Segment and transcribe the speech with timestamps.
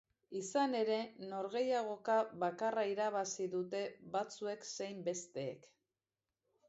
[0.37, 0.95] Izan ere,
[1.33, 2.15] norgehiagoka
[2.45, 3.85] bakarra irabazi dute
[4.17, 5.69] batzuek zein besteek.